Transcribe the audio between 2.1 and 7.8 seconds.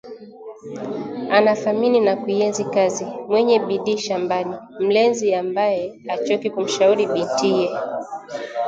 kuienzi kazi, mwenye bidii shambani, mlezi ambaye hachoki kumshauri bintiye